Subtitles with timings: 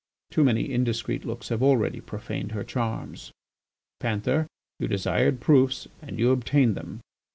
[0.31, 3.31] Too many indiscreet looks have already profaned her charms....
[3.99, 4.47] Panther,
[4.79, 7.01] you desired proofs and you obtained them.